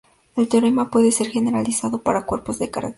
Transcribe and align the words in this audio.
El 0.35 0.47
teorema 0.47 0.89
puede 0.89 1.11
ser 1.11 1.27
generalizado 1.27 2.01
para 2.01 2.25
cuerpos 2.25 2.57
de 2.57 2.71
característica 2.71 2.89
finita. 2.89 2.89